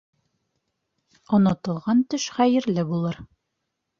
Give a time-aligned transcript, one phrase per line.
[1.37, 3.23] Онотолған төш хәйерле булыр.